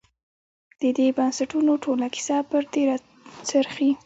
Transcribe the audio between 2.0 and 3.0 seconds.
کیسه پر دې